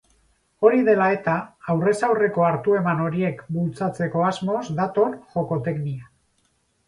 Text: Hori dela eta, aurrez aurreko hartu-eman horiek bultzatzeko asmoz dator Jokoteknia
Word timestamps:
Hori 0.67 0.79
dela 0.85 1.07
eta, 1.17 1.33
aurrez 1.73 1.91
aurreko 2.07 2.45
hartu-eman 2.47 3.03
horiek 3.07 3.43
bultzatzeko 3.57 4.25
asmoz 4.29 4.63
dator 4.79 5.13
Jokoteknia 5.35 6.11